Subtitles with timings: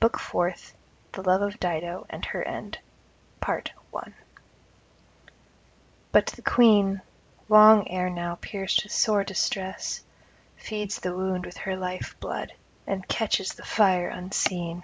[0.00, 0.74] BOOK FOURTH
[1.12, 2.78] THE LOVE OF DIDO, AND HER END
[3.40, 3.62] But
[6.34, 7.00] the Queen,
[7.48, 10.02] long ere now pierced with sore distress,
[10.56, 12.54] feeds the wound with her life blood,
[12.88, 14.82] and catches the fire unseen.